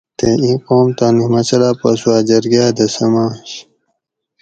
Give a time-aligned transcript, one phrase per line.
[0.17, 3.51] تے اِیں قوم تانی مسلا پا سوا جرگاۤ دہ سماںش